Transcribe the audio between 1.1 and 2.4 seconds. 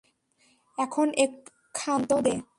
একটু ক্ষান্ত দে।